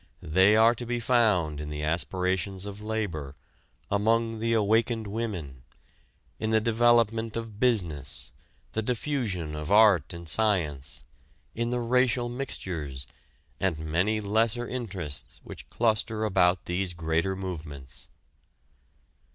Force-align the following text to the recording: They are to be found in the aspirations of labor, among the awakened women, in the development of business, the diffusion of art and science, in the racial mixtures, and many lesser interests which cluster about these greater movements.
They 0.23 0.55
are 0.55 0.73
to 0.73 0.85
be 0.87 0.99
found 0.99 1.61
in 1.61 1.69
the 1.69 1.83
aspirations 1.83 2.65
of 2.65 2.81
labor, 2.81 3.35
among 3.91 4.39
the 4.39 4.51
awakened 4.53 5.05
women, 5.05 5.61
in 6.39 6.49
the 6.49 6.59
development 6.59 7.37
of 7.37 7.59
business, 7.59 8.31
the 8.71 8.81
diffusion 8.81 9.53
of 9.53 9.71
art 9.71 10.11
and 10.11 10.27
science, 10.27 11.03
in 11.53 11.69
the 11.69 11.81
racial 11.81 12.29
mixtures, 12.29 13.05
and 13.59 13.77
many 13.77 14.19
lesser 14.19 14.67
interests 14.67 15.39
which 15.43 15.69
cluster 15.69 16.25
about 16.25 16.65
these 16.65 16.95
greater 16.95 17.35
movements. 17.35 18.07